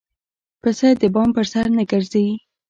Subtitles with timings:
[0.61, 2.25] پسه د بام پر سر نه ګرځي.